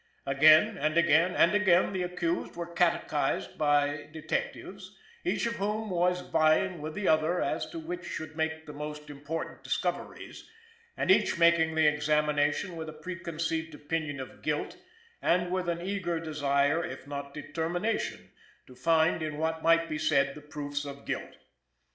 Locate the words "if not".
16.83-17.35